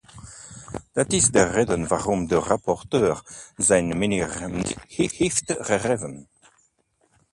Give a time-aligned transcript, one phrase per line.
[0.91, 3.21] Dat is de reden waarom de rapporteur
[3.55, 4.77] zijn mening niet
[5.13, 6.27] heeft gegeven.